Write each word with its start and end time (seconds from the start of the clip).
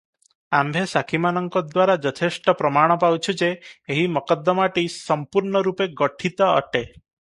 ଆମ୍ଭେ 0.59 0.81
ସାକ୍ଷୀମାନଙ୍କ 0.93 1.61
ଦ୍ୱାରା 1.65 1.97
ଯଥେଷ୍ଟ 2.07 2.57
ପ୍ରମାଣ 2.63 2.97
ପାଉଛୁ 3.05 3.37
ଯେ, 3.45 3.53
ଏହି 3.97 4.09
ମକଦ୍ଦମାଟି 4.17 4.89
ସଂପୂର୍ଣ୍ଣରୂପେ 4.99 5.93
ଗଠିତ 6.03 6.53
ଅଟେ। 6.63 6.85